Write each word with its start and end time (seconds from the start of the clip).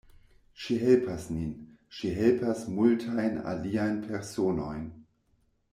Ŝi 0.61 0.77
helpas 0.83 1.27
nin, 1.33 1.51
ŝi 1.97 2.15
helpas 2.21 2.65
multajn 2.79 3.39
aliajn 3.53 4.03
personojn. 4.09 4.89